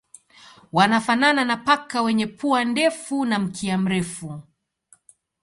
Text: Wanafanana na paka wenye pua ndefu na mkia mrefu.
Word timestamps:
Wanafanana 0.71 1.45
na 1.45 1.57
paka 1.57 2.01
wenye 2.01 2.27
pua 2.27 2.63
ndefu 2.65 3.25
na 3.25 3.39
mkia 3.39 3.77
mrefu. 3.77 4.41